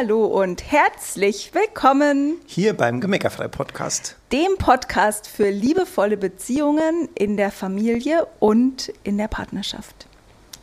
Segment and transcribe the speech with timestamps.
[0.00, 7.50] Hallo und herzlich willkommen hier beim Gemeckerfrei Podcast, dem Podcast für liebevolle Beziehungen in der
[7.50, 10.06] Familie und in der Partnerschaft.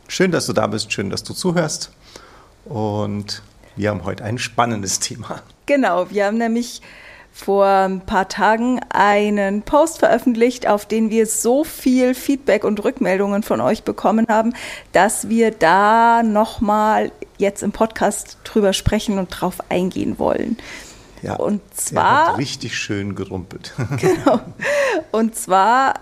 [0.08, 1.92] Schön, dass du da bist, schön, dass du zuhörst
[2.64, 3.44] und
[3.76, 5.40] wir haben heute ein spannendes Thema.
[5.66, 6.82] Genau, wir haben nämlich
[7.38, 13.44] vor ein paar Tagen einen Post veröffentlicht, auf den wir so viel Feedback und Rückmeldungen
[13.44, 14.54] von euch bekommen haben,
[14.92, 20.56] dass wir da nochmal jetzt im Podcast drüber sprechen und drauf eingehen wollen.
[21.22, 23.72] Ja, und zwar richtig schön gerumpelt.
[24.00, 24.40] genau.
[25.12, 25.94] Und zwar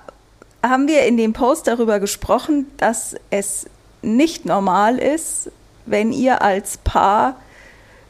[0.63, 3.67] haben wir in dem Post darüber gesprochen, dass es
[4.01, 5.51] nicht normal ist,
[5.85, 7.37] wenn ihr als Paar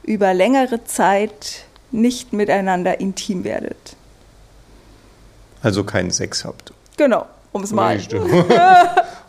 [0.04, 1.66] über längere Zeit
[1.96, 3.96] nicht miteinander intim werdet.
[5.62, 6.72] Also keinen Sex habt.
[6.96, 7.98] Genau, um es mal.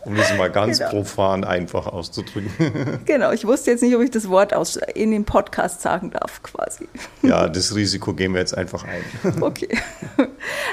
[0.05, 0.91] um es mal ganz genau.
[0.91, 2.99] profan einfach auszudrücken.
[3.05, 6.43] genau, ich wusste jetzt nicht, ob ich das Wort aus, in dem Podcast sagen darf,
[6.43, 6.87] quasi.
[7.23, 9.41] ja, das Risiko gehen wir jetzt einfach ein.
[9.41, 9.69] okay.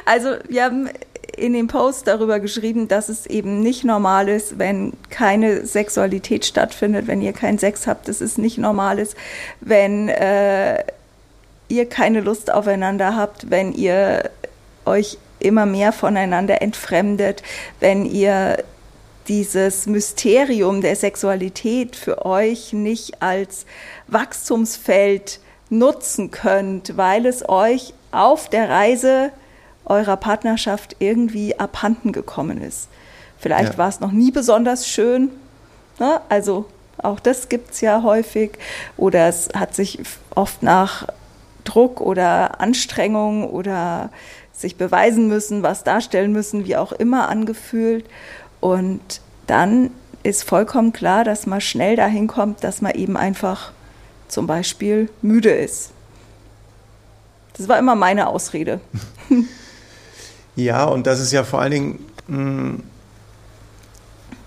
[0.04, 0.90] Also, wir haben
[1.36, 7.06] in dem Post darüber geschrieben, dass es eben nicht normal ist, wenn keine Sexualität stattfindet,
[7.06, 9.16] wenn ihr keinen Sex habt, dass es nicht normal ist,
[9.60, 10.84] wenn äh,
[11.68, 14.30] ihr keine Lust aufeinander habt, wenn ihr
[14.84, 17.42] euch immer mehr voneinander entfremdet,
[17.80, 18.58] wenn ihr
[19.28, 23.64] dieses Mysterium der Sexualität für euch nicht als
[24.06, 29.30] Wachstumsfeld nutzen könnt, weil es euch auf der Reise
[29.86, 32.88] eurer Partnerschaft irgendwie abhanden gekommen ist.
[33.38, 33.78] Vielleicht ja.
[33.78, 35.30] war es noch nie besonders schön,
[35.98, 36.20] ne?
[36.28, 36.66] also
[36.98, 38.52] auch das gibt es ja häufig,
[38.96, 39.98] oder es hat sich
[40.34, 41.08] oft nach
[41.64, 44.10] Druck oder Anstrengung oder
[44.52, 48.04] sich beweisen müssen, was darstellen müssen, wie auch immer angefühlt.
[48.60, 49.90] Und dann
[50.22, 53.72] ist vollkommen klar, dass man schnell dahin kommt, dass man eben einfach
[54.28, 55.90] zum Beispiel müde ist.
[57.56, 58.80] Das war immer meine Ausrede.
[60.56, 62.82] ja, und das ist ja vor allen Dingen, mm,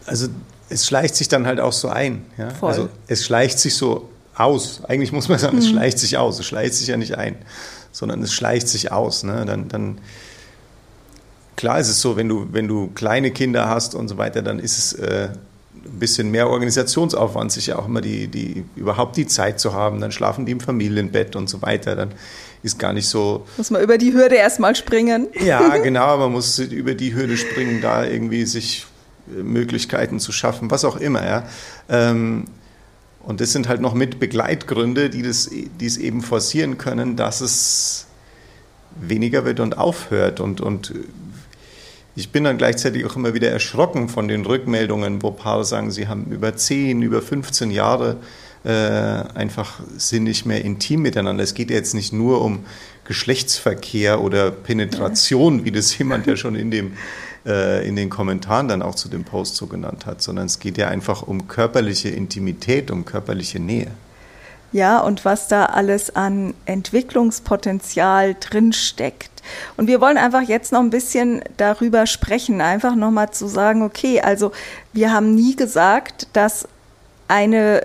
[0.06, 0.28] also
[0.70, 2.26] es schleicht sich dann halt auch so ein.
[2.38, 2.50] Ja?
[2.62, 4.82] Also es schleicht sich so aus.
[4.86, 5.62] Eigentlich muss man sagen, mhm.
[5.62, 6.40] es schleicht sich aus.
[6.40, 7.36] Es schleicht sich ja nicht ein,
[7.92, 9.24] sondern es schleicht sich aus.
[9.24, 9.46] Ne?
[9.46, 10.00] Dann, dann
[11.56, 14.60] klar ist es so, wenn du, wenn du kleine Kinder hast und so weiter, dann
[14.60, 15.30] ist es äh,
[15.74, 20.00] ein bisschen mehr Organisationsaufwand, sich ja auch immer die, die, überhaupt die Zeit zu haben.
[20.00, 21.96] Dann schlafen die im Familienbett und so weiter.
[21.96, 22.12] Dann
[22.64, 23.46] ist gar nicht so.
[23.58, 25.28] Muss man über die Hürde erstmal springen.
[25.44, 28.86] Ja, genau, man muss über die Hürde springen, da irgendwie sich
[29.28, 31.26] äh, Möglichkeiten zu schaffen, was auch immer.
[31.26, 31.44] Ja.
[31.90, 32.46] Ähm,
[33.28, 37.42] und das sind halt noch mit Begleitgründe, die, das, die es eben forcieren können, dass
[37.42, 38.08] es
[38.96, 40.40] weniger wird und aufhört.
[40.40, 40.94] Und, und
[42.16, 46.08] ich bin dann gleichzeitig auch immer wieder erschrocken von den Rückmeldungen, wo Paare sagen, sie
[46.08, 48.16] haben über 10, über 15 Jahre
[48.64, 51.44] äh, einfach sind nicht mehr intim miteinander.
[51.44, 52.66] Es geht jetzt nicht nur um
[53.04, 56.94] Geschlechtsverkehr oder Penetration, wie das jemand ja schon in dem
[57.48, 60.78] äh, in den Kommentaren dann auch zu dem Post so genannt hat, sondern es geht
[60.78, 63.92] ja einfach um körperliche Intimität, um körperliche Nähe.
[64.74, 69.32] Ja, und was da alles an Entwicklungspotenzial drinsteckt.
[69.78, 74.20] Und wir wollen einfach jetzt noch ein bisschen darüber sprechen, einfach nochmal zu sagen, okay,
[74.20, 74.52] also
[74.92, 76.68] wir haben nie gesagt, dass
[77.30, 77.82] eine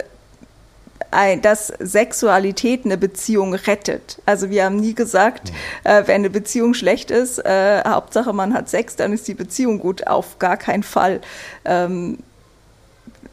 [1.43, 4.21] dass Sexualität eine Beziehung rettet.
[4.27, 5.91] Also wir haben nie gesagt, mhm.
[5.91, 9.79] äh, wenn eine Beziehung schlecht ist, äh, Hauptsache man hat Sex, dann ist die Beziehung
[9.79, 10.07] gut.
[10.07, 11.21] Auf gar keinen Fall.
[11.65, 12.19] Ähm,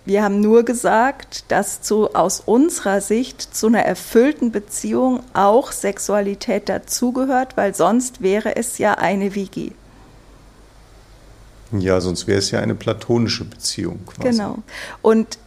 [0.05, 6.67] wir haben nur gesagt, dass zu, aus unserer Sicht zu einer erfüllten Beziehung auch Sexualität
[6.67, 9.71] dazugehört, weil sonst wäre es ja eine WG.
[11.71, 13.99] Ja, sonst wäre es ja eine platonische Beziehung.
[14.07, 14.29] Quasi.
[14.29, 14.57] Genau.
[15.03, 15.37] Und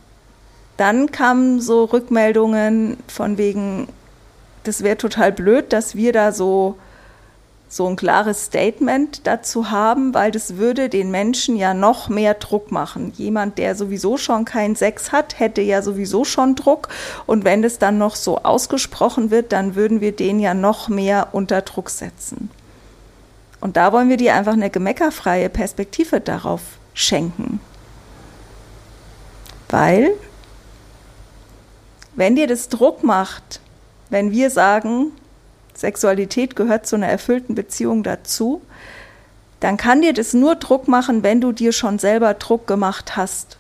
[0.77, 3.89] dann kamen so Rückmeldungen von wegen,
[4.65, 6.77] das wäre total blöd, dass wir da so,
[7.69, 12.71] so ein klares Statement dazu haben, weil das würde den Menschen ja noch mehr Druck
[12.71, 13.13] machen.
[13.17, 16.89] Jemand, der sowieso schon keinen Sex hat, hätte ja sowieso schon Druck.
[17.27, 21.29] Und wenn das dann noch so ausgesprochen wird, dann würden wir den ja noch mehr
[21.33, 22.51] unter Druck setzen.
[23.61, 26.61] Und da wollen wir dir einfach eine gemeckerfreie Perspektive darauf
[26.95, 27.61] schenken.
[29.69, 30.13] Weil
[32.15, 33.61] wenn dir das Druck macht,
[34.11, 35.13] wenn wir sagen,
[35.75, 38.61] Sexualität gehört zu einer erfüllten Beziehung dazu,
[39.61, 43.59] dann kann dir das nur Druck machen, wenn du dir schon selber Druck gemacht hast.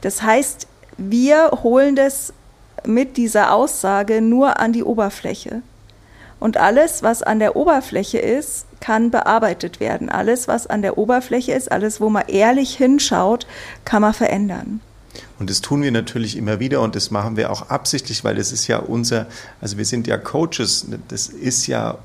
[0.00, 0.66] Das heißt,
[0.96, 2.32] wir holen das
[2.84, 5.62] mit dieser Aussage nur an die Oberfläche.
[6.38, 10.10] Und alles, was an der Oberfläche ist, kann bearbeitet werden.
[10.10, 13.46] Alles, was an der Oberfläche ist, alles, wo man ehrlich hinschaut,
[13.84, 14.80] kann man verändern.
[15.38, 18.52] Und das tun wir natürlich immer wieder und das machen wir auch absichtlich, weil das
[18.52, 19.26] ist ja unser,
[19.60, 21.98] also wir sind ja Coaches, das ist ja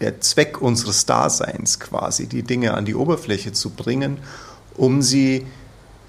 [0.00, 4.18] der Zweck unseres Daseins quasi, die Dinge an die Oberfläche zu bringen,
[4.76, 5.46] um sie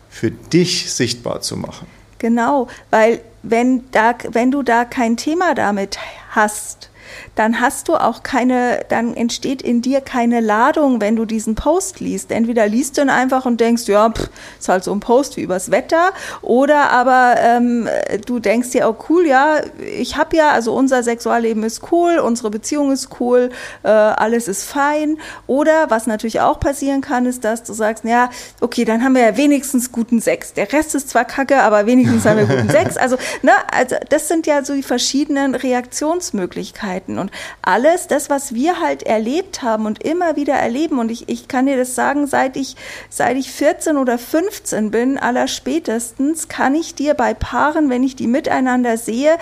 [0.10, 1.88] für dich sichtbar zu machen.
[2.20, 5.98] Genau, weil wenn, da, wenn du da kein Thema damit
[6.30, 6.90] hast,
[7.36, 12.00] dann hast du auch keine, dann entsteht in dir keine Ladung, wenn du diesen Post
[12.00, 12.31] liest.
[12.31, 14.30] Entweder liest du ihn einfach und denkst, ja, pff,
[14.60, 16.12] ist halt so ein Post wie übers Wetter,
[16.42, 17.88] oder aber ähm,
[18.25, 19.62] du denkst dir, oh cool, ja,
[19.98, 23.50] ich habe ja, also unser Sexualleben ist cool, unsere Beziehung ist cool,
[23.83, 25.18] äh, alles ist fein.
[25.48, 28.30] Oder was natürlich auch passieren kann, ist, dass du sagst, ja,
[28.62, 30.54] okay, dann haben wir ja wenigstens guten Sex.
[30.54, 32.98] Der Rest ist zwar kacke, aber wenigstens haben wir guten Sex.
[32.98, 37.03] Also, ne, also das sind ja so die verschiedenen Reaktionsmöglichkeiten.
[37.08, 41.48] Und alles, das, was wir halt erlebt haben und immer wieder erleben, und ich, ich
[41.48, 42.76] kann dir das sagen, seit ich,
[43.10, 48.16] seit ich 14 oder 15 bin, aller spätestens, kann ich dir bei Paaren, wenn ich
[48.16, 49.38] die miteinander sehe,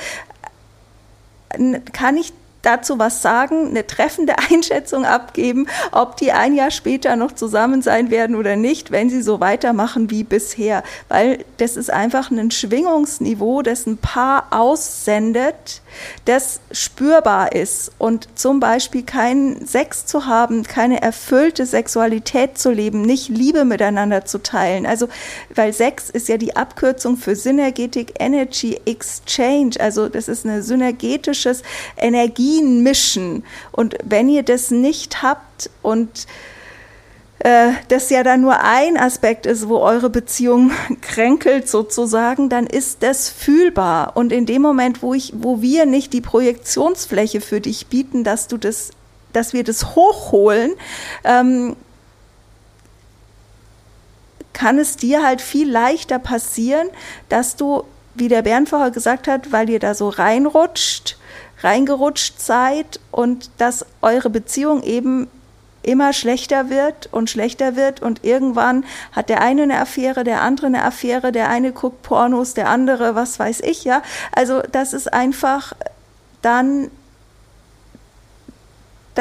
[1.93, 7.31] kann ich dazu was sagen, eine treffende Einschätzung abgeben, ob die ein Jahr später noch
[7.31, 10.83] zusammen sein werden oder nicht, wenn sie so weitermachen wie bisher.
[11.09, 15.81] Weil das ist einfach ein Schwingungsniveau, das ein Paar aussendet,
[16.25, 17.91] das spürbar ist.
[17.97, 24.25] Und zum Beispiel keinen Sex zu haben, keine erfüllte Sexualität zu leben, nicht Liebe miteinander
[24.25, 24.85] zu teilen.
[24.85, 25.07] Also,
[25.53, 29.71] weil Sex ist ja die Abkürzung für Synergetic Energy Exchange.
[29.79, 31.63] Also, das ist ein synergetisches
[31.97, 33.43] Energie Energien mischen.
[33.71, 36.27] Und wenn ihr das nicht habt und
[37.39, 40.71] äh, das ja dann nur ein Aspekt ist, wo eure Beziehung
[41.01, 44.15] kränkelt sozusagen, dann ist das fühlbar.
[44.15, 48.47] Und in dem Moment, wo ich, wo wir nicht die Projektionsfläche für dich bieten, dass
[48.47, 48.91] du das,
[49.33, 50.73] dass wir das hochholen,
[51.23, 51.75] ähm,
[54.53, 56.89] kann es dir halt viel leichter passieren,
[57.29, 61.17] dass du, wie der Bernd vorher gesagt hat, weil ihr da so reinrutscht,
[61.61, 65.27] reingerutscht seid und dass eure Beziehung eben
[65.83, 70.67] immer schlechter wird und schlechter wird und irgendwann hat der eine eine Affäre, der andere
[70.67, 74.03] eine Affäre, der eine guckt Pornos, der andere, was weiß ich, ja.
[74.31, 75.73] Also das ist einfach
[76.41, 76.91] dann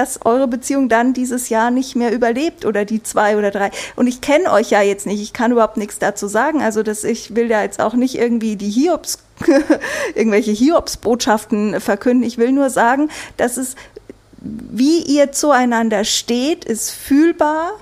[0.00, 3.70] dass eure Beziehung dann dieses Jahr nicht mehr überlebt oder die zwei oder drei.
[3.96, 6.62] Und ich kenne euch ja jetzt nicht, ich kann überhaupt nichts dazu sagen.
[6.62, 9.18] Also dass ich will ja jetzt auch nicht irgendwie die Hiobs,
[10.14, 12.26] irgendwelche Hiobsbotschaften verkünden.
[12.26, 13.76] Ich will nur sagen, dass es,
[14.40, 17.72] wie ihr zueinander steht, ist fühlbar.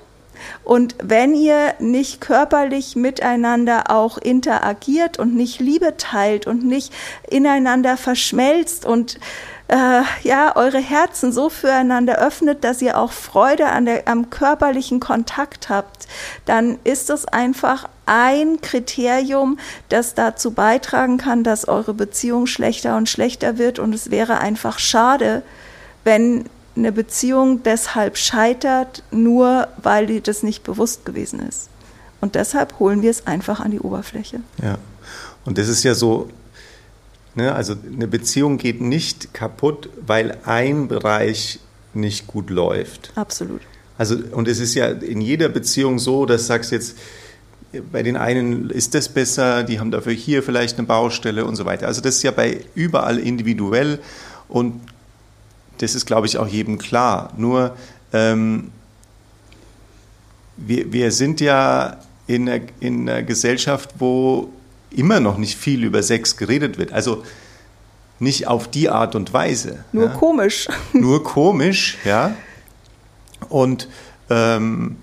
[0.65, 6.93] Und wenn ihr nicht körperlich miteinander auch interagiert und nicht Liebe teilt und nicht
[7.31, 9.21] ineinander verschmelzt und
[9.69, 14.99] äh, ja, eure Herzen so füreinander öffnet, dass ihr auch Freude an der, am körperlichen
[14.99, 16.09] Kontakt habt,
[16.47, 19.59] dann ist es einfach ein Kriterium,
[19.91, 23.79] das dazu beitragen kann, dass eure Beziehung schlechter und schlechter wird.
[23.79, 25.43] Und es wäre einfach schade,
[26.05, 31.69] wenn eine Beziehung deshalb scheitert, nur weil die das nicht bewusst gewesen ist.
[32.21, 34.41] Und deshalb holen wir es einfach an die Oberfläche.
[34.63, 34.79] Ja.
[35.45, 36.29] Und das ist ja so
[37.39, 37.55] Ne?
[37.55, 41.61] Also eine Beziehung geht nicht kaputt, weil ein Bereich
[41.95, 43.13] nicht gut läuft.
[43.15, 43.61] Absolut.
[43.97, 46.99] Also, und es ist ja in jeder Beziehung so, dass du sagst jetzt,
[47.93, 51.65] bei den einen ist das besser, die haben dafür hier vielleicht eine Baustelle und so
[51.65, 51.87] weiter.
[51.87, 54.01] Also das ist ja bei überall individuell
[54.49, 54.81] und
[55.79, 57.33] das ist, glaube ich, auch jedem klar.
[57.37, 57.77] Nur
[58.13, 58.73] ähm,
[60.57, 64.49] wir, wir sind ja in einer, in einer Gesellschaft, wo
[64.91, 66.93] immer noch nicht viel über Sex geredet wird.
[66.93, 67.25] Also
[68.19, 69.85] nicht auf die Art und Weise.
[69.93, 70.15] Nur ja.
[70.15, 70.69] komisch.
[70.93, 72.35] Nur komisch, ja.
[73.49, 73.89] Und
[74.31, 74.97] ähm,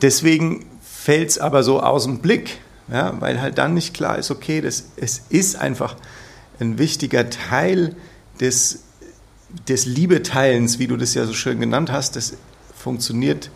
[0.00, 2.58] deswegen fällt es aber so aus dem Blick,
[2.90, 5.96] ja, weil halt dann nicht klar ist, okay, das, es ist einfach
[6.58, 7.94] ein wichtiger Teil
[8.40, 8.80] des,
[9.68, 12.16] des Liebeteilens, wie du das ja so schön genannt hast.
[12.16, 12.34] Das
[12.74, 13.50] funktioniert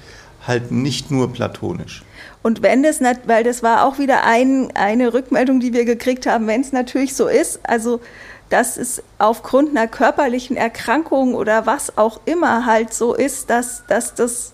[0.47, 2.03] halt nicht nur platonisch.
[2.43, 6.27] Und wenn das nicht, weil das war auch wieder ein, eine Rückmeldung, die wir gekriegt
[6.27, 8.01] haben, wenn es natürlich so ist, also
[8.49, 14.15] dass es aufgrund einer körperlichen Erkrankung oder was auch immer halt so ist, dass, dass
[14.15, 14.53] das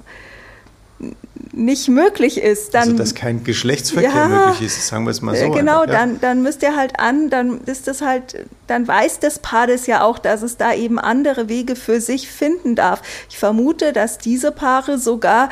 [1.59, 2.83] nicht möglich ist, dann.
[2.83, 5.51] Also, dass kein Geschlechtsverkehr ja, möglich ist, sagen wir es mal so.
[5.51, 6.01] Genau, einfach, ja.
[6.01, 9.87] dann, dann müsst ihr halt an, dann ist das halt, dann weiß das Paar das
[9.87, 13.03] ja auch, dass es da eben andere Wege für sich finden darf.
[13.29, 15.51] Ich vermute, dass diese Paare sogar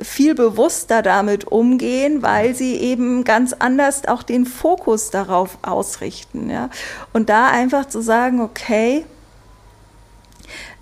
[0.00, 6.50] viel bewusster damit umgehen, weil sie eben ganz anders auch den Fokus darauf ausrichten.
[6.50, 6.68] Ja?
[7.12, 9.04] Und da einfach zu sagen, okay,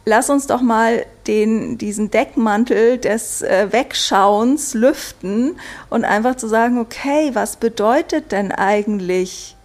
[0.04, 5.56] lass uns doch mal den, diesen Deckmantel des äh, Wegschauens lüften
[5.90, 9.56] und einfach zu sagen, okay, was bedeutet denn eigentlich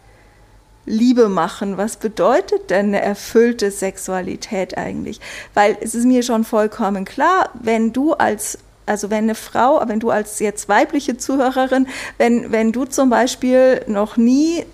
[0.86, 1.77] Liebe machen?
[1.77, 5.20] Was bedeutet denn eine erfüllte Sexualität eigentlich?
[5.53, 10.00] Weil es ist mir schon vollkommen klar, wenn du als also wenn eine Frau, wenn
[10.00, 14.65] du als jetzt weibliche Zuhörerin, wenn, wenn du zum Beispiel noch nie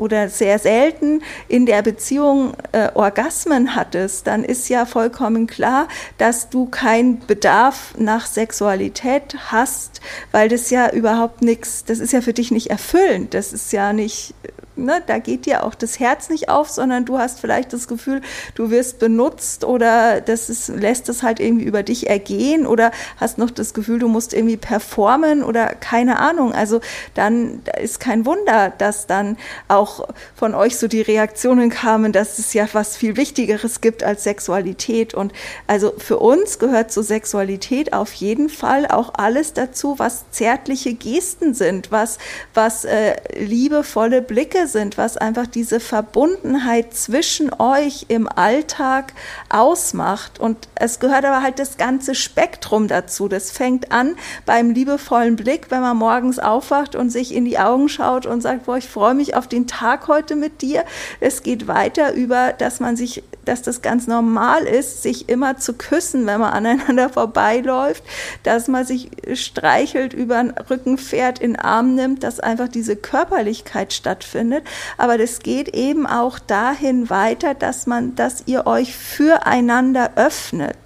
[0.00, 5.86] oder sehr selten in der Beziehung äh, Orgasmen hattest, dann ist ja vollkommen klar,
[6.18, 10.00] dass du keinen Bedarf nach Sexualität hast,
[10.32, 13.92] weil das ja überhaupt nichts, das ist ja für dich nicht erfüllend, das ist ja
[13.92, 14.34] nicht
[14.76, 18.20] ne, da geht dir auch das Herz nicht auf, sondern du hast vielleicht das Gefühl,
[18.54, 23.38] du wirst benutzt oder das ist, lässt es halt irgendwie über dich ergehen oder hast
[23.38, 26.52] noch das Gefühl, du musst irgendwie performen oder keine Ahnung.
[26.52, 26.80] Also
[27.14, 29.36] dann ist kein Wunder, dass dann
[29.68, 34.24] auch von euch so die Reaktionen kamen, dass es ja was viel Wichtigeres gibt als
[34.24, 35.14] Sexualität.
[35.14, 35.32] Und
[35.66, 41.54] also für uns gehört zur Sexualität auf jeden Fall auch alles dazu, was zärtliche Gesten
[41.54, 42.18] sind, was,
[42.54, 49.12] was äh, liebevolle Blicke sind, was einfach diese Verbundenheit zwischen euch im Alltag
[49.48, 50.38] ausmacht.
[50.38, 53.28] Und es gehört aber halt das ganze Spektrum dazu.
[53.28, 57.88] Das fängt an beim liebevollen Blick, wenn man morgens aufwacht und sich in die Augen
[57.88, 60.84] schaut und sagt, boah, ich freue mich auf den Tag heute mit dir.
[61.20, 65.74] Es geht weiter über, dass man sich, dass das ganz normal ist, sich immer zu
[65.74, 68.02] küssen, wenn man aneinander vorbeiläuft,
[68.42, 72.96] dass man sich streichelt, über den Rücken fährt, in den Arm nimmt, dass einfach diese
[72.96, 74.64] Körperlichkeit stattfindet findet.
[74.96, 80.76] Aber das geht eben auch dahin weiter, dass man, dass ihr euch füreinander öffnet.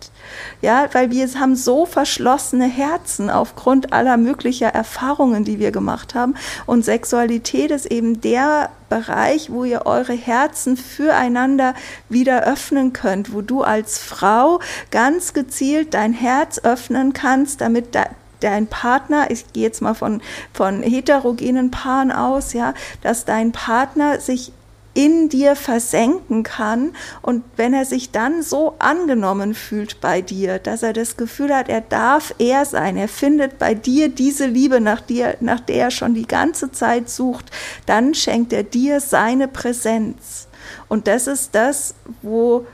[0.60, 6.34] Ja, weil wir haben so verschlossene Herzen aufgrund aller möglicher Erfahrungen, die wir gemacht haben.
[6.66, 11.74] Und Sexualität ist eben der Bereich, wo ihr eure Herzen füreinander
[12.08, 14.60] wieder öffnen könnt, wo du als Frau
[14.90, 17.96] ganz gezielt dein Herz öffnen kannst, damit
[18.40, 20.20] dein Partner, ich gehe jetzt mal von,
[20.52, 24.52] von heterogenen Paaren aus, ja, dass dein Partner sich
[24.94, 30.82] in dir versenken kann und wenn er sich dann so angenommen fühlt bei dir, dass
[30.82, 35.00] er das Gefühl hat, er darf er sein, er findet bei dir diese Liebe, nach,
[35.00, 37.50] dir, nach der er schon die ganze Zeit sucht,
[37.86, 40.46] dann schenkt er dir seine Präsenz.
[40.88, 42.66] Und das ist das, wo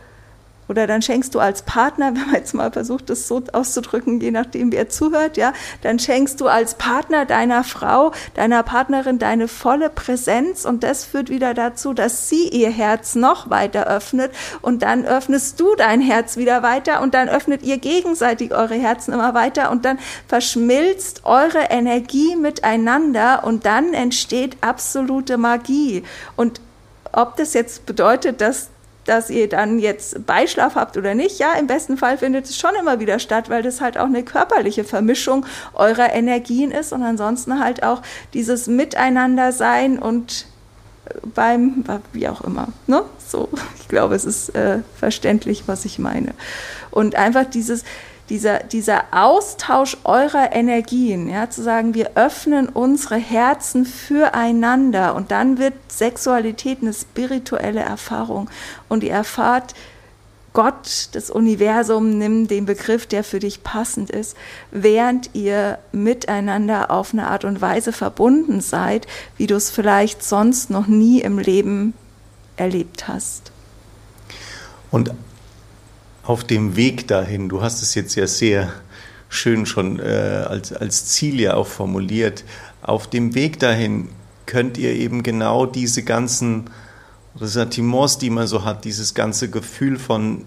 [0.70, 4.30] oder dann schenkst du als Partner, wenn man jetzt mal versucht, das so auszudrücken, je
[4.30, 9.90] nachdem, wer zuhört, ja, dann schenkst du als Partner deiner Frau, deiner Partnerin deine volle
[9.90, 14.30] Präsenz und das führt wieder dazu, dass sie ihr Herz noch weiter öffnet
[14.62, 19.12] und dann öffnest du dein Herz wieder weiter und dann öffnet ihr gegenseitig eure Herzen
[19.12, 19.98] immer weiter und dann
[20.28, 26.04] verschmilzt eure Energie miteinander und dann entsteht absolute Magie.
[26.36, 26.60] Und
[27.12, 28.70] ob das jetzt bedeutet, dass
[29.04, 32.74] dass ihr dann jetzt Beischlaf habt oder nicht, ja, im besten Fall findet es schon
[32.78, 37.58] immer wieder statt, weil das halt auch eine körperliche Vermischung eurer Energien ist und ansonsten
[37.58, 38.02] halt auch
[38.34, 40.46] dieses Miteinander sein und
[41.06, 43.02] äh, beim, wie auch immer, ne?
[43.26, 43.48] So,
[43.80, 46.34] ich glaube, es ist äh, verständlich, was ich meine.
[46.90, 47.84] Und einfach dieses,
[48.30, 55.58] dieser, dieser Austausch eurer Energien, ja, zu sagen, wir öffnen unsere Herzen füreinander und dann
[55.58, 58.48] wird Sexualität eine spirituelle Erfahrung
[58.88, 59.74] und ihr erfahrt,
[60.52, 64.36] Gott, das Universum, nimm den Begriff, der für dich passend ist,
[64.72, 69.06] während ihr miteinander auf eine Art und Weise verbunden seid,
[69.36, 71.94] wie du es vielleicht sonst noch nie im Leben
[72.56, 73.52] erlebt hast.
[74.90, 75.12] Und
[76.30, 78.72] auf dem Weg dahin, du hast es jetzt ja sehr
[79.28, 82.44] schön schon äh, als, als Ziel ja auch formuliert,
[82.82, 84.10] auf dem Weg dahin
[84.46, 86.70] könnt ihr eben genau diese ganzen
[87.40, 90.44] Ressentiments, die man so hat, dieses ganze Gefühl von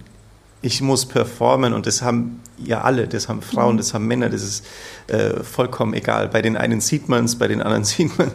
[0.62, 3.78] ich muss performen und das haben ja alle, das haben Frauen, mhm.
[3.80, 4.66] das haben Männer, das ist
[5.08, 6.30] äh, vollkommen egal.
[6.30, 8.32] Bei den einen sieht man es, bei den anderen sieht man,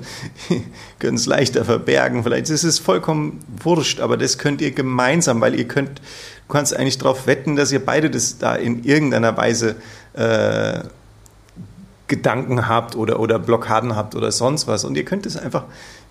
[0.98, 2.24] können es leichter verbergen.
[2.24, 6.02] Vielleicht ist es vollkommen wurscht, aber das könnt ihr gemeinsam, weil ihr könnt,
[6.48, 9.76] du kannst eigentlich darauf wetten, dass ihr beide das da in irgendeiner Weise
[10.14, 10.80] äh,
[12.06, 14.84] Gedanken habt oder, oder Blockaden habt oder sonst was.
[14.84, 15.64] Und ihr könnt es einfach,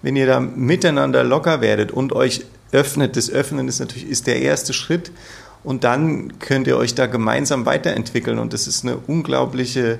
[0.03, 4.41] wenn ihr da miteinander locker werdet und euch öffnet, das Öffnen ist natürlich ist der
[4.41, 5.11] erste Schritt
[5.63, 9.97] und dann könnt ihr euch da gemeinsam weiterentwickeln und das ist eine unglaubliche,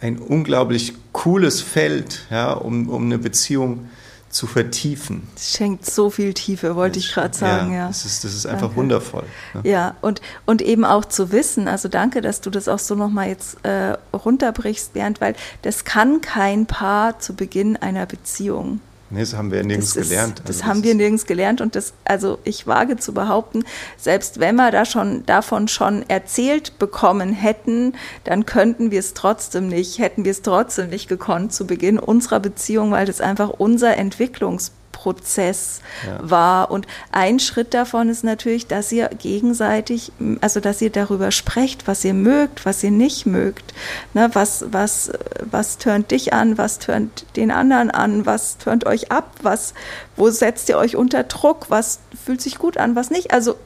[0.00, 4.03] ein unglaublich cooles Feld, ja, um, um eine Beziehung zu
[4.48, 5.28] vertiefen.
[5.36, 7.70] Es schenkt so viel Tiefe, wollte ich gerade sagen.
[7.72, 7.86] Ja, ja.
[7.86, 8.76] Das, ist, das ist einfach danke.
[8.76, 9.24] wundervoll.
[9.54, 9.60] Ja.
[9.62, 13.28] ja, und, und eben auch zu wissen, also danke, dass du das auch so nochmal
[13.28, 18.80] jetzt äh, runterbrichst, Bernd, weil das kann kein Paar zu Beginn einer Beziehung.
[19.10, 20.40] Nee, das haben wir nirgends das ist, gelernt.
[20.40, 23.64] Also das haben wir nirgends gelernt und das, also ich wage zu behaupten,
[23.96, 27.94] selbst wenn wir da schon davon schon erzählt bekommen hätten,
[28.24, 32.40] dann könnten wir es trotzdem nicht, hätten wir es trotzdem nicht gekonnt zu Beginn unserer
[32.40, 36.18] Beziehung, weil das einfach unser Entwicklungsprozess Prozess ja.
[36.22, 36.70] war.
[36.70, 42.02] Und ein Schritt davon ist natürlich, dass ihr gegenseitig, also dass ihr darüber sprecht, was
[42.06, 43.74] ihr mögt, was ihr nicht mögt.
[44.14, 49.12] Ne, was, was, was tönt dich an, was tönt den anderen an, was tönt euch
[49.12, 49.74] ab, was,
[50.16, 53.34] wo setzt ihr euch unter Druck, was fühlt sich gut an, was nicht.
[53.34, 53.56] Also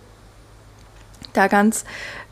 [1.34, 1.84] da ganz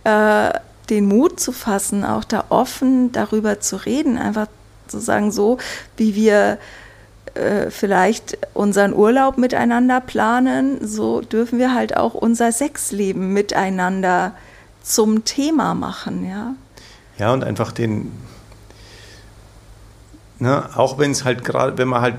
[0.02, 0.50] äh,
[0.90, 4.48] den Mut zu fassen, auch da offen darüber zu reden, einfach
[4.88, 5.58] zu sagen, so
[5.96, 6.58] wie wir
[7.36, 14.32] äh, vielleicht unseren Urlaub miteinander planen, so dürfen wir halt auch unser Sexleben miteinander
[14.82, 16.54] zum Thema machen, ja.
[17.18, 18.12] Ja, und einfach den,
[20.38, 22.16] ne, auch wenn es halt gerade, wenn man halt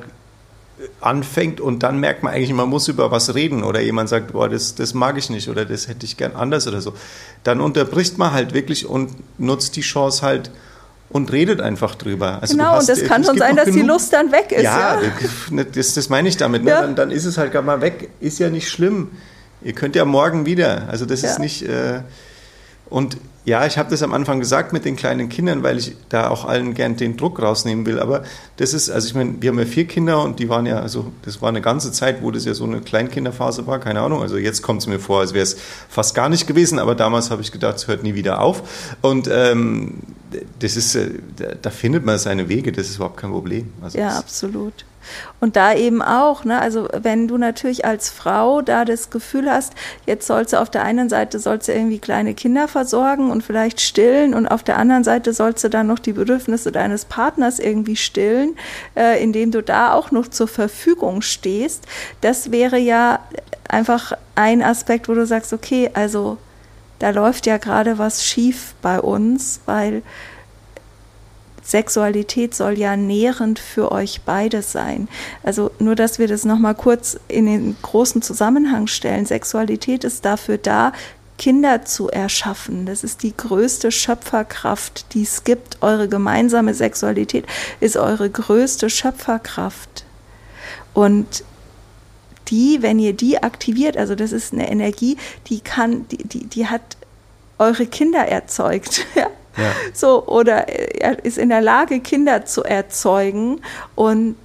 [1.01, 4.47] anfängt und dann merkt man eigentlich, man muss über was reden oder jemand sagt, boah,
[4.47, 6.93] das, das mag ich nicht oder das hätte ich gern anders oder so,
[7.43, 10.51] dann unterbricht man halt wirklich und nutzt die Chance halt,
[11.09, 12.39] und redet einfach drüber.
[12.41, 14.63] Also genau, hast, und das kann schon sein, dass genug, die Lust dann weg ist.
[14.63, 15.63] Ja, ja.
[15.63, 16.63] Das, das meine ich damit.
[16.63, 16.71] Ne?
[16.71, 16.81] Ja.
[16.81, 18.09] Dann, dann, ist es halt gar mal weg.
[18.19, 19.11] Ist ja nicht schlimm.
[19.61, 20.89] Ihr könnt ja morgen wieder.
[20.89, 21.29] Also das ja.
[21.29, 21.63] ist nicht.
[21.63, 22.01] Äh,
[22.89, 26.27] und ja, ich habe das am Anfang gesagt mit den kleinen Kindern, weil ich da
[26.27, 27.97] auch allen gern den Druck rausnehmen will.
[27.97, 28.23] Aber
[28.57, 31.13] das ist, also ich meine, wir haben ja vier Kinder und die waren ja, also
[31.21, 34.21] das war eine ganze Zeit, wo das ja so eine Kleinkinderphase war, keine Ahnung.
[34.21, 35.55] Also jetzt kommt es mir vor, als wäre es
[35.87, 38.97] fast gar nicht gewesen, aber damals habe ich gedacht, es hört nie wieder auf.
[39.01, 39.99] Und ähm,
[40.59, 41.11] das ist, äh,
[41.61, 43.71] da findet man seine Wege, das ist überhaupt kein Problem.
[43.81, 44.83] Also ja, absolut.
[45.39, 49.73] Und da eben auch, ne, also wenn du natürlich als Frau da das Gefühl hast,
[50.05, 53.81] jetzt sollst du auf der einen Seite sollst du irgendwie kleine Kinder versorgen und vielleicht
[53.81, 57.95] stillen und auf der anderen Seite sollst du dann noch die Bedürfnisse deines Partners irgendwie
[57.95, 58.55] stillen,
[58.95, 61.85] äh, indem du da auch noch zur Verfügung stehst.
[62.21, 63.19] Das wäre ja
[63.69, 66.37] einfach ein Aspekt, wo du sagst, okay, also
[66.99, 70.01] da läuft ja gerade was schief bei uns, weil
[71.67, 75.09] Sexualität soll ja nährend für euch beide sein.
[75.43, 79.25] Also nur, dass wir das nochmal kurz in den großen Zusammenhang stellen.
[79.25, 80.93] Sexualität ist dafür da,
[81.37, 82.85] Kinder zu erschaffen.
[82.85, 85.79] Das ist die größte Schöpferkraft, die es gibt.
[85.81, 87.45] Eure gemeinsame Sexualität
[87.81, 90.05] ist eure größte Schöpferkraft.
[90.93, 91.43] Und
[92.47, 96.67] die, wenn ihr die aktiviert, also das ist eine Energie, die kann, die, die, die
[96.67, 96.95] hat
[97.59, 99.05] eure Kinder erzeugt.
[99.57, 99.71] Ja?
[99.93, 103.61] So, oder er ist in der Lage, Kinder zu erzeugen.
[103.95, 104.35] Und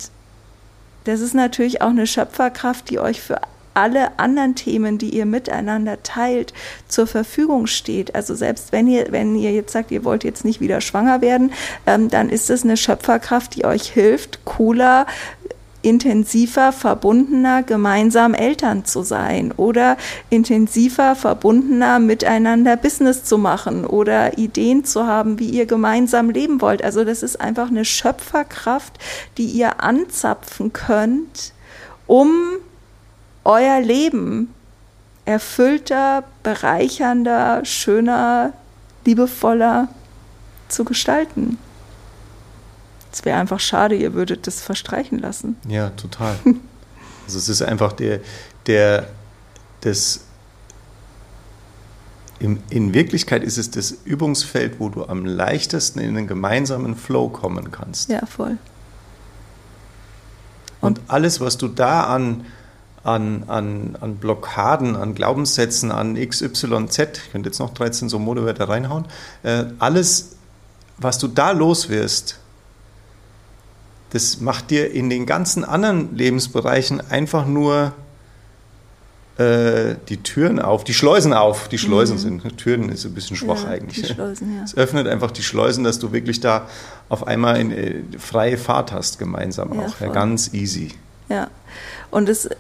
[1.04, 3.40] das ist natürlich auch eine Schöpferkraft, die euch für
[3.74, 6.52] alle anderen Themen, die ihr miteinander teilt,
[6.88, 8.14] zur Verfügung steht.
[8.14, 11.52] Also selbst wenn ihr, wenn ihr jetzt sagt, ihr wollt jetzt nicht wieder schwanger werden,
[11.86, 15.06] ähm, dann ist es eine Schöpferkraft, die euch hilft, cooler
[15.82, 19.96] intensiver, verbundener, gemeinsam Eltern zu sein oder
[20.30, 26.82] intensiver, verbundener, miteinander Business zu machen oder Ideen zu haben, wie ihr gemeinsam leben wollt.
[26.82, 28.98] Also das ist einfach eine Schöpferkraft,
[29.38, 31.52] die ihr anzapfen könnt,
[32.06, 32.30] um
[33.44, 34.54] euer Leben
[35.24, 38.52] erfüllter, bereichernder, schöner,
[39.04, 39.88] liebevoller
[40.68, 41.58] zu gestalten.
[43.12, 45.56] Es wäre einfach schade, ihr würdet das verstreichen lassen.
[45.68, 46.36] Ja, total.
[47.26, 48.20] also es ist einfach der,
[48.66, 49.06] der,
[49.82, 50.20] das,
[52.38, 57.28] in, in Wirklichkeit ist es das Übungsfeld, wo du am leichtesten in einen gemeinsamen Flow
[57.28, 58.08] kommen kannst.
[58.08, 58.56] Ja, voll.
[60.80, 62.46] Und, Und alles, was du da an,
[63.04, 68.68] an, an, an Blockaden, an Glaubenssätzen, an XYZ, ich könnte jetzt noch 13 so Modewörter
[68.68, 69.04] reinhauen,
[69.42, 70.36] äh, alles,
[70.98, 72.38] was du da los wirst,
[74.12, 77.92] das macht dir in den ganzen anderen Lebensbereichen einfach nur
[79.38, 81.68] äh, die Türen auf, die Schleusen auf.
[81.68, 82.40] Die Schleusen mhm.
[82.40, 84.06] sind, Türen ist ein bisschen schwach ja, eigentlich.
[84.06, 84.64] Die Schleusen, ja.
[84.64, 86.68] Es öffnet einfach die Schleusen, dass du wirklich da
[87.08, 90.00] auf einmal in, äh, freie Fahrt hast, gemeinsam ja, auch.
[90.00, 90.90] Ja, ganz easy.
[91.30, 91.48] Ja,
[92.10, 92.50] und es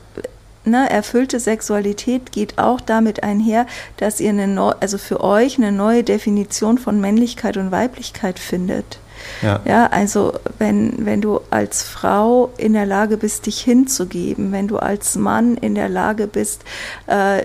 [0.64, 5.72] Ne, erfüllte Sexualität geht auch damit einher, dass ihr eine neu, also für euch eine
[5.72, 9.00] neue Definition von Männlichkeit und Weiblichkeit findet.
[9.42, 9.60] Ja.
[9.64, 14.78] ja, also wenn, wenn du als Frau in der Lage bist, dich hinzugeben, wenn du
[14.78, 16.62] als Mann in der Lage bist,
[17.06, 17.42] äh,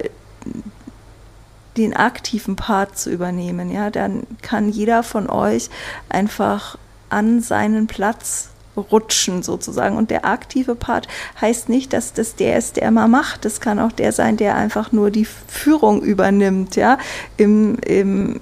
[1.78, 5.70] den aktiven Part zu übernehmen, ja, dann kann jeder von euch
[6.10, 6.78] einfach
[7.10, 9.98] an seinen Platz rutschen sozusagen.
[9.98, 11.08] Und der aktive Part
[11.42, 13.46] heißt nicht, dass das der ist, der immer macht.
[13.46, 16.98] Das kann auch der sein, der einfach nur die Führung übernimmt, ja,
[17.38, 18.40] im, im,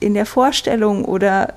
[0.00, 1.54] in der Vorstellung oder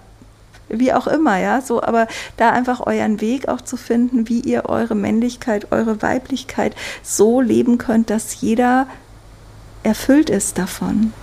[0.69, 4.65] wie auch immer, ja, so, aber da einfach euren Weg auch zu finden, wie ihr
[4.67, 8.87] eure Männlichkeit, eure Weiblichkeit so leben könnt, dass jeder
[9.83, 11.13] erfüllt ist davon.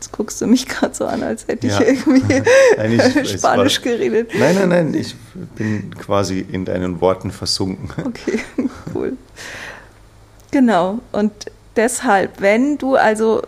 [0.00, 1.80] Jetzt guckst du mich gerade so an, als hätte ja.
[1.82, 2.42] ich irgendwie
[3.20, 4.32] ich, Spanisch war, geredet.
[4.36, 5.14] Nein, nein, nein, ich
[5.54, 7.90] bin quasi in deinen Worten versunken.
[8.04, 8.40] Okay,
[8.92, 9.16] cool.
[10.50, 11.32] Genau, und
[11.76, 13.42] deshalb, wenn du also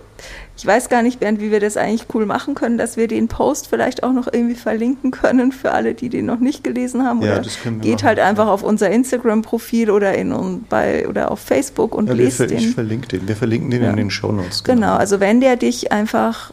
[0.56, 3.26] ich weiß gar nicht, Bernd, wie wir das eigentlich cool machen können, dass wir den
[3.26, 7.22] Post vielleicht auch noch irgendwie verlinken können für alle, die den noch nicht gelesen haben.
[7.22, 8.06] Ja, oder das können wir geht machen.
[8.06, 12.46] halt einfach auf unser Instagram-Profil oder in bei oder auf Facebook und ja, lest ver
[12.46, 12.58] den.
[12.58, 13.26] Ich verlinke den.
[13.26, 13.90] Wir verlinken den ja.
[13.90, 14.62] in den Shownotes.
[14.62, 14.80] Genau.
[14.80, 16.52] genau, also wenn der dich einfach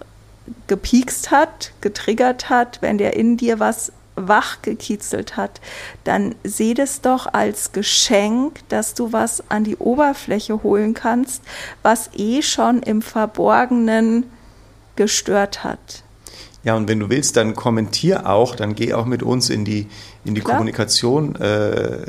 [0.68, 5.62] gepiekst hat, getriggert hat, wenn der in dir was wach gekitzelt hat,
[6.04, 11.42] dann seh das doch als Geschenk, dass du was an die Oberfläche holen kannst,
[11.82, 14.26] was eh schon im Verborgenen
[14.96, 16.04] gestört hat.
[16.64, 19.88] Ja, und wenn du willst, dann kommentier auch, dann geh auch mit uns in die,
[20.26, 21.36] in die Kommunikation.
[21.38, 22.06] Äh,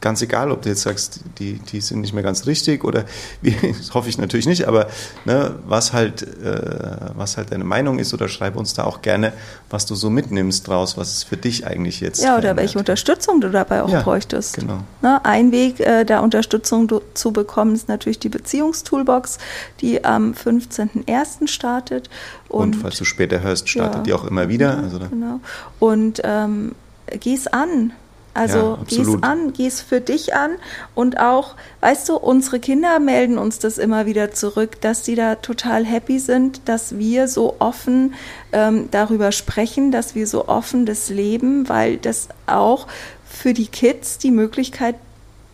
[0.00, 3.04] ganz egal, ob du jetzt sagst, die, die sind nicht mehr ganz richtig oder
[3.42, 3.54] wie,
[3.92, 4.88] hoffe ich natürlich nicht, aber
[5.24, 9.32] ne, was halt, äh, was halt deine Meinung ist oder schreib uns da auch gerne,
[9.70, 12.56] was du so mitnimmst draus, was es für dich eigentlich jetzt Ja, oder verändert.
[12.58, 14.54] welche Unterstützung du dabei auch ja, bräuchtest.
[14.54, 14.80] Genau.
[15.02, 19.38] Ne, ein Weg, äh, da Unterstützung zu bekommen, ist natürlich die Beziehungstoolbox,
[19.80, 21.48] die am 15.01.
[21.48, 22.08] startet.
[22.48, 24.78] Und, und, falls du später hörst, startet ja, die auch immer wieder.
[24.78, 25.40] Also genau.
[25.78, 26.74] Und ähm,
[27.20, 27.92] geh's an.
[28.38, 30.52] Also ja, geh's an, geh's für dich an.
[30.94, 35.34] Und auch, weißt du, unsere Kinder melden uns das immer wieder zurück, dass sie da
[35.34, 38.14] total happy sind, dass wir so offen
[38.52, 42.86] ähm, darüber sprechen, dass wir so offen das leben, weil das auch
[43.28, 44.94] für die Kids die Möglichkeit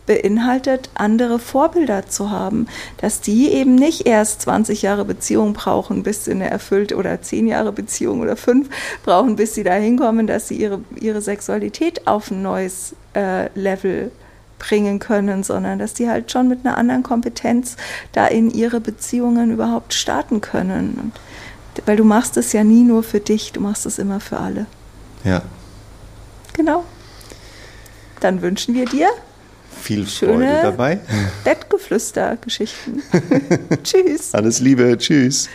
[0.05, 6.25] beinhaltet, andere Vorbilder zu haben, dass die eben nicht erst 20 Jahre Beziehung brauchen, bis
[6.25, 8.69] sie eine erfüllte oder 10 Jahre Beziehung oder 5
[9.03, 14.11] brauchen, bis sie da hinkommen, dass sie ihre, ihre Sexualität auf ein neues äh, Level
[14.59, 17.75] bringen können, sondern dass die halt schon mit einer anderen Kompetenz
[18.13, 20.99] da in ihre Beziehungen überhaupt starten können.
[21.01, 24.39] Und, weil du machst es ja nie nur für dich, du machst es immer für
[24.39, 24.65] alle.
[25.23, 25.41] Ja.
[26.53, 26.85] Genau.
[28.21, 29.09] Dann wünschen wir dir
[29.79, 30.99] viel Freude dabei.
[31.43, 33.03] Bettgeflüster-Geschichten.
[33.83, 34.33] tschüss.
[34.33, 34.97] Alles Liebe.
[34.97, 35.49] Tschüss.